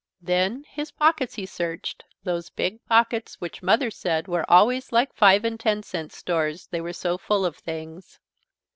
Then 0.23 0.63
his 0.67 0.89
pockets 0.89 1.35
he 1.35 1.45
searched, 1.45 2.03
those 2.23 2.49
big 2.49 2.83
pockets 2.85 3.39
which 3.39 3.61
Mother 3.61 3.91
said 3.91 4.27
were 4.27 4.49
always 4.49 4.91
like 4.91 5.13
five 5.13 5.45
and 5.45 5.59
ten 5.59 5.83
cent 5.83 6.11
stores, 6.11 6.65
they 6.65 6.81
were 6.81 6.91
so 6.91 7.19
full 7.19 7.45
of 7.45 7.55
things. 7.57 8.17